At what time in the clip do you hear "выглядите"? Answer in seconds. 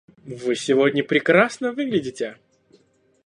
1.73-2.39